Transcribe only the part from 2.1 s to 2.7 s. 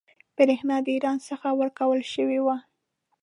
شوې وه.